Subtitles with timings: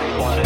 [0.00, 0.43] wanted.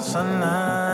[0.00, 0.89] sana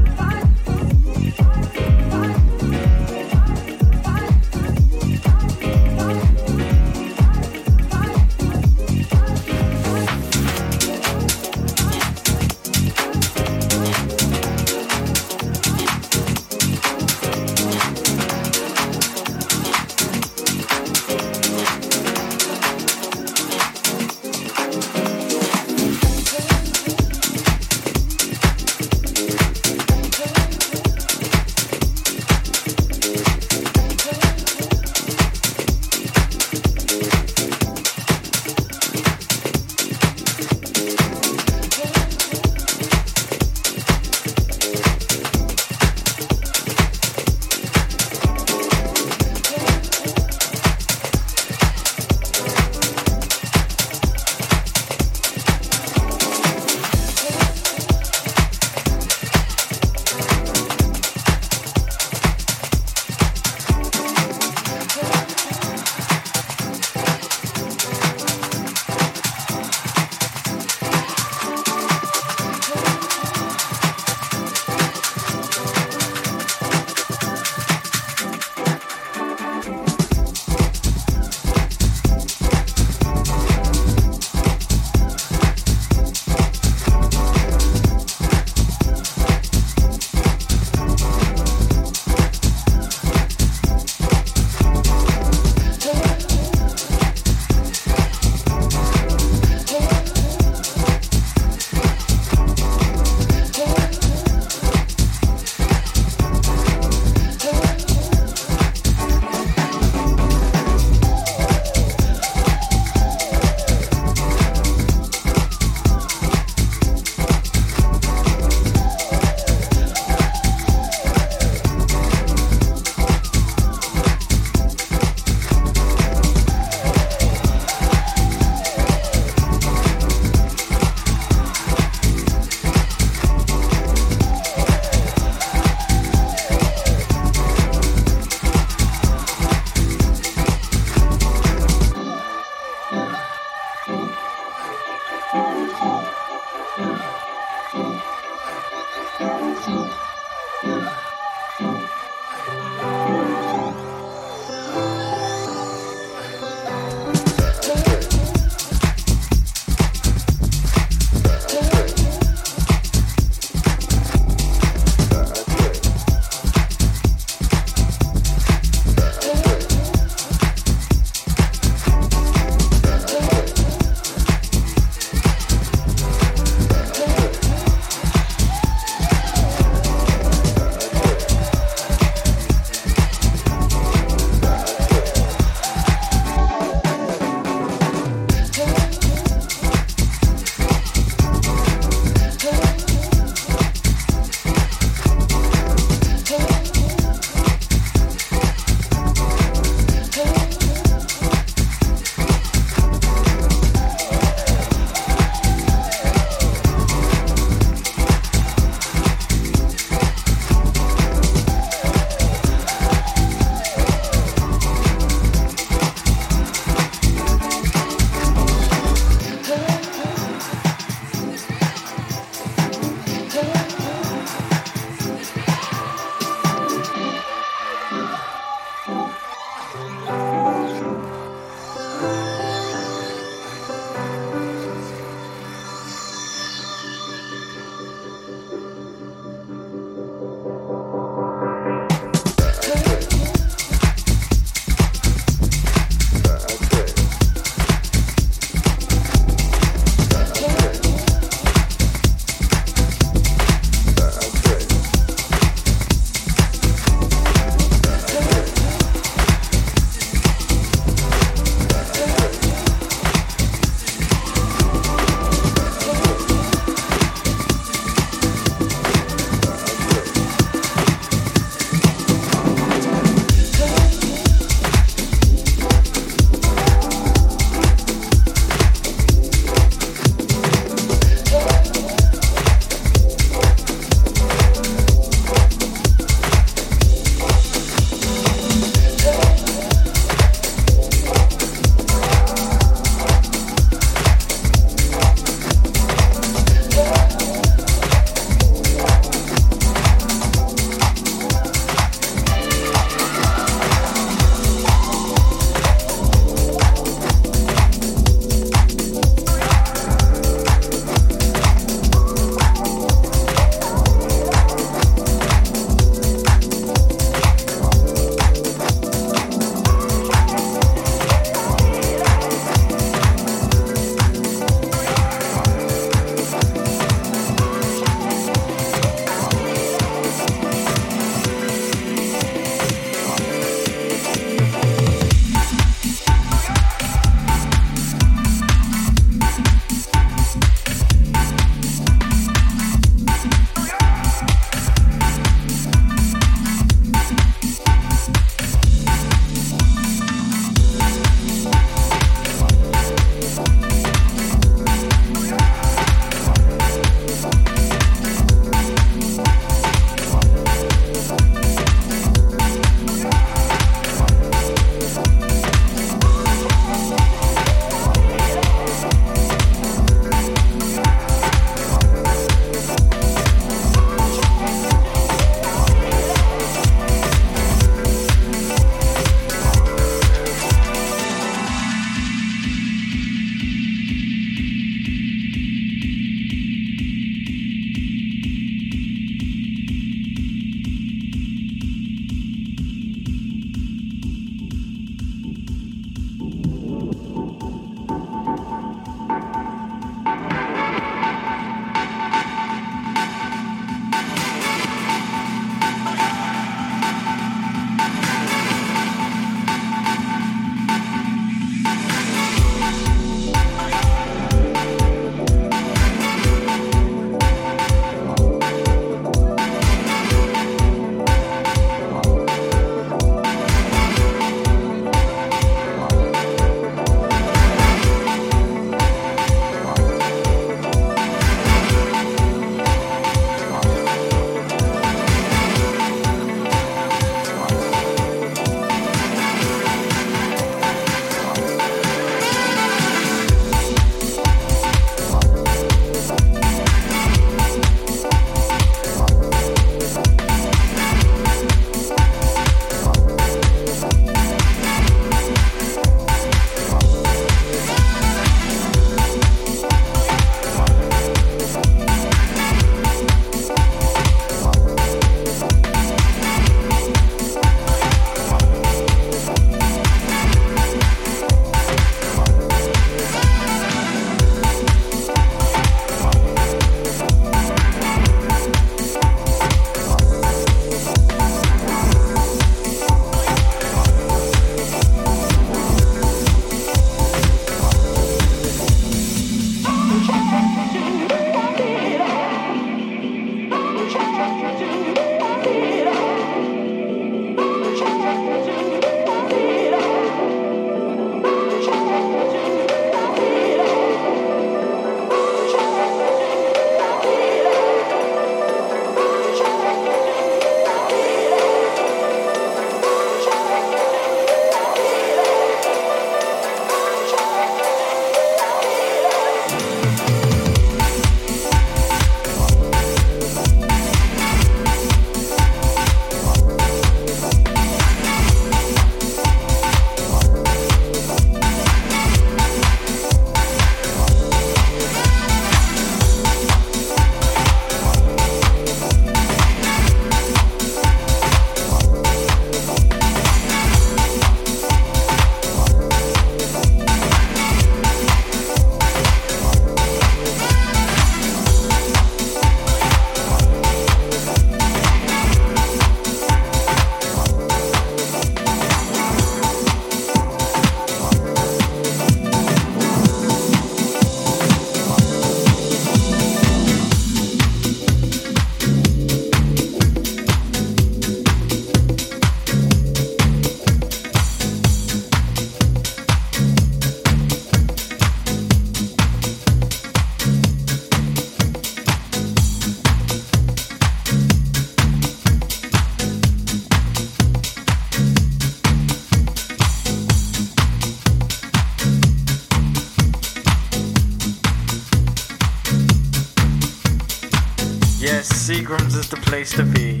[598.72, 600.00] Seagram's is the place to be.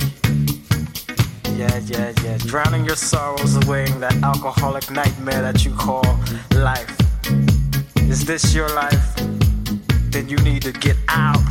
[1.58, 2.38] Yeah, yeah, yeah.
[2.38, 6.04] Drowning your sorrows away in that alcoholic nightmare that you call
[6.52, 6.96] life.
[7.96, 9.14] Is this your life?
[10.10, 11.42] Then you need to get out.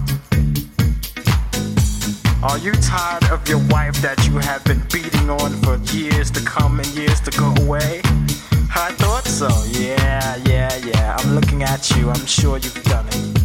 [2.42, 6.44] Are you tired of your wife that you have been beating on for years to
[6.44, 8.02] come and years to go away?
[8.74, 9.50] I thought so.
[9.68, 11.18] Yeah, yeah, yeah.
[11.20, 12.10] I'm looking at you.
[12.10, 13.42] I'm sure you've done it.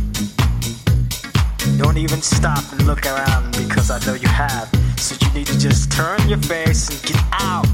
[1.79, 4.71] Don't even stop look around because I know you have.
[4.97, 7.67] So you need to just turn your face and get out.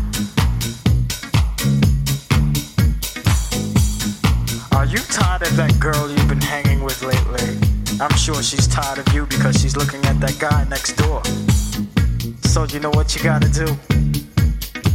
[4.72, 7.58] Are you tired of that girl you've been hanging with lately?
[8.00, 11.22] I'm sure she's tired of you because she's looking at that guy next door.
[12.48, 13.66] So you know what you gotta do?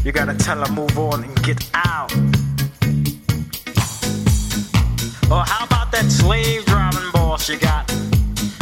[0.03, 2.11] You gotta tell her move on and get out.
[5.30, 8.07] Or how about that slave driving boss you got?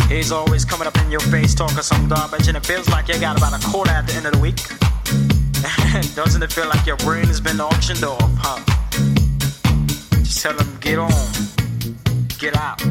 [0.07, 3.19] He's always coming up in your face talking some garbage, and it feels like you
[3.19, 4.57] got about a quarter at the end of the week.
[6.15, 8.59] Doesn't it feel like your brain has been auctioned off, huh?
[10.19, 11.11] Just tell him, get on,
[12.37, 12.81] get out.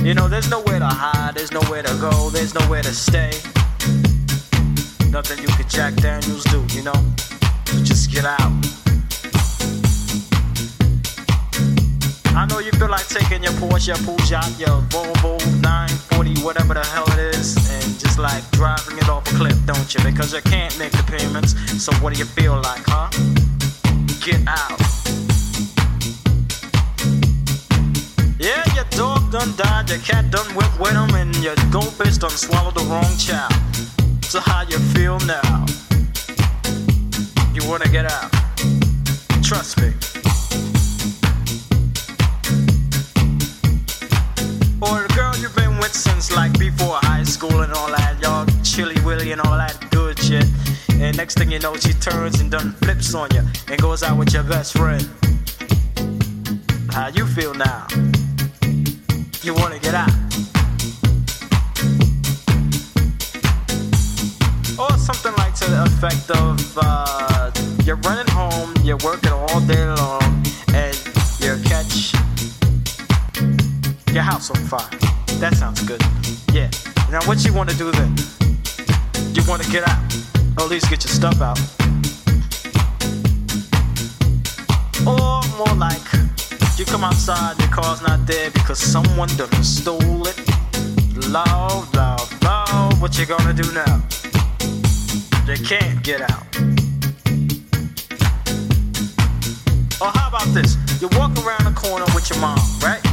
[0.00, 3.32] You know, there's nowhere to hide, there's nowhere to go, there's nowhere to stay.
[5.10, 7.14] Nothing you could Jack Daniels do, you know?
[7.82, 8.83] Just get out.
[12.36, 16.84] I know you feel like taking your Porsche, your Peugeot, your Volvo 940, whatever the
[16.84, 20.02] hell it is, and just like driving it off a cliff, don't you?
[20.02, 21.54] Because you can't make the payments.
[21.82, 23.08] So what do you feel like, huh?
[24.20, 24.80] Get out.
[28.40, 32.30] Yeah, your dog done died, your cat done went with him, and your goldfish done
[32.30, 33.54] swallowed the wrong child.
[34.24, 35.66] So how you feel now?
[37.54, 38.32] You wanna get out?
[39.42, 39.92] Trust me.
[44.84, 48.44] Or the girl you've been with since like before high school and all that, y'all
[48.62, 50.44] chilly willy and all that good shit.
[51.00, 54.18] And next thing you know, she turns and done flips on you and goes out
[54.18, 55.02] with your best friend.
[56.90, 57.86] How you feel now?
[59.42, 60.12] You wanna get out?
[64.78, 67.50] Or something like to the effect of uh,
[67.84, 70.23] you're running home, you're working all day long,
[74.14, 74.88] your house on fire.
[75.40, 76.00] That sounds good.
[76.52, 76.70] Yeah.
[77.10, 78.14] Now what you want to do then?
[79.34, 79.98] You want to get out,
[80.56, 81.58] or at least get your stuff out.
[85.04, 86.06] Or more like,
[86.78, 90.38] you come outside, your car's not there because someone done stole it.
[91.28, 93.00] Loud, loud, loud.
[93.00, 94.00] What you gonna do now?
[95.44, 96.46] They can't get out.
[100.00, 100.76] Or how about this?
[101.02, 103.03] You walk around the corner with your mom, right?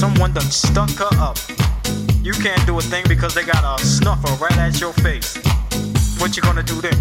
[0.00, 1.36] Someone done stuck her up.
[2.22, 5.36] You can't do a thing because they got a snuffer right at your face.
[6.18, 6.96] What you gonna do then?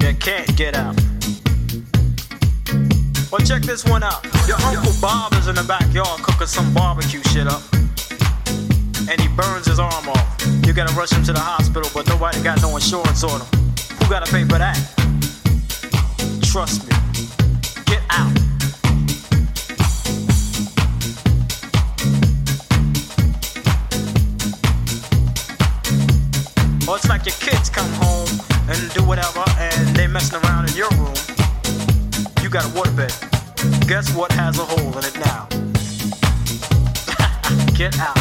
[0.00, 0.94] You can't get out.
[3.32, 4.26] Well, check this one out.
[4.46, 7.62] Your Uncle Bob is in the backyard cooking some barbecue shit up.
[9.08, 10.46] And he burns his arm off.
[10.66, 13.48] You gotta rush him to the hospital, but nobody got no insurance on him.
[14.00, 14.76] Who gotta pay for that?
[16.42, 16.94] Trust me.
[17.86, 18.45] Get out.
[33.96, 35.48] Guess what has a hole in it now?
[37.74, 38.18] Get out.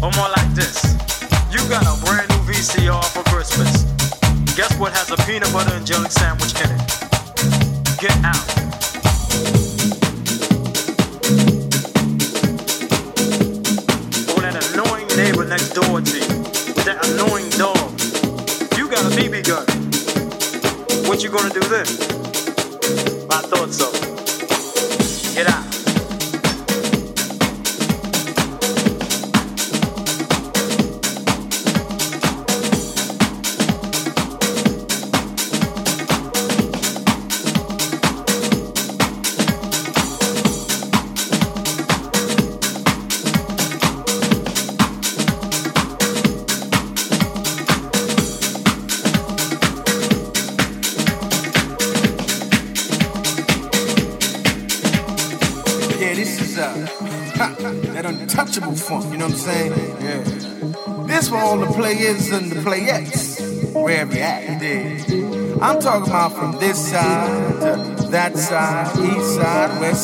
[0.00, 0.80] Or more like this.
[1.50, 3.82] You got a brand new VCR for Christmas.
[4.54, 6.89] Guess what has a peanut butter and jelly sandwich in it?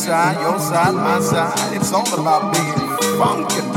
[0.07, 1.75] side, your side, my side.
[1.75, 3.76] It's all about being funky.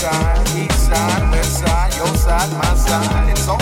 [0.00, 3.28] side, east side, west side, your side, my side.
[3.28, 3.59] It's all